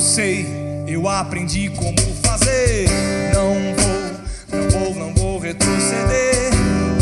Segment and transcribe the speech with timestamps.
[0.00, 0.46] sei,
[0.88, 2.88] eu aprendi como fazer.
[3.34, 6.50] Não vou, não vou, não vou retroceder.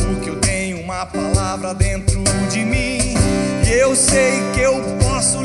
[0.04, 3.14] Porque eu tenho uma palavra dentro de mim.
[3.66, 5.40] E eu sei que eu posso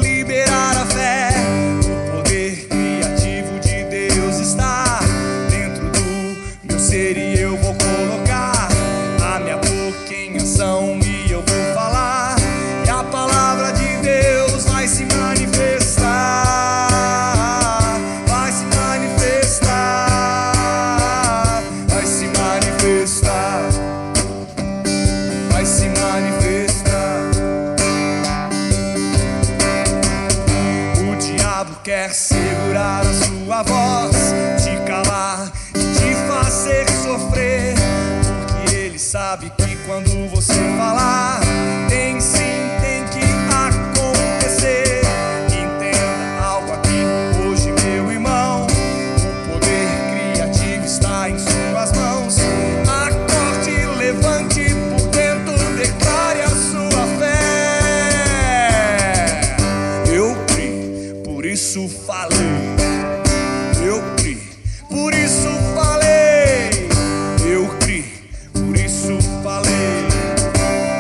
[31.84, 34.16] quer segurar a sua voz,
[34.64, 37.76] te calar e te fazer sofrer,
[38.48, 40.23] porque ele sabe que quando
[63.86, 64.42] eu criei,
[64.90, 66.70] por isso falei,
[67.46, 68.06] eu criei,
[68.54, 70.08] por isso falei,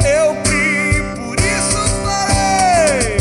[0.06, 3.18] eu criei, por isso falei.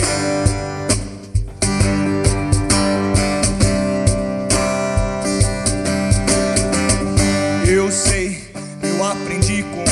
[7.66, 8.38] Eu sei,
[8.82, 9.91] eu aprendi com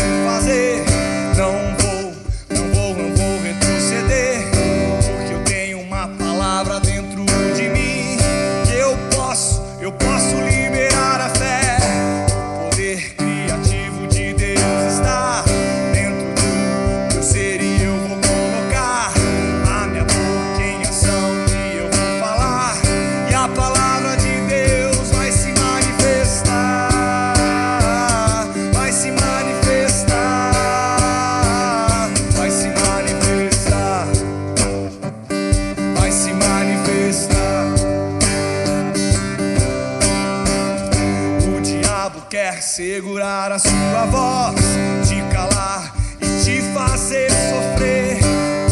[42.50, 44.60] quer segurar a sua voz,
[45.08, 48.18] te calar e te fazer sofrer.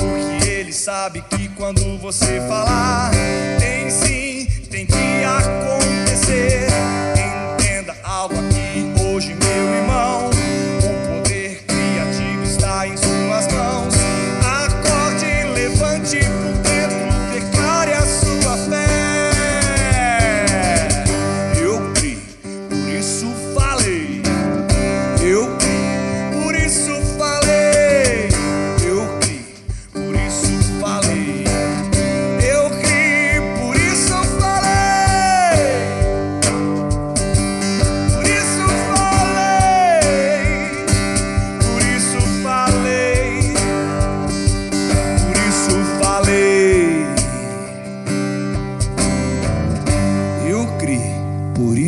[0.00, 3.12] Porque ele sabe que quando você falar.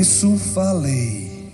[0.00, 1.52] isso falei.